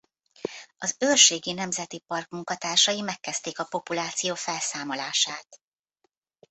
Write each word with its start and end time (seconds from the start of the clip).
Az 0.77 0.95
Őrségi 0.99 1.53
Nemzeti 1.53 1.99
Park 1.99 2.29
munkatársai 2.29 3.01
megkezdték 3.01 3.59
a 3.59 3.63
populáció 3.69 4.35
felszámolását. 4.35 5.47